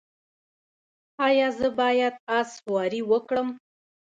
ایا 1.27 1.47
زه 1.59 1.67
باید 1.79 2.13
اس 2.37 2.49
سواري 2.57 3.01
وکړم؟ 3.11 3.47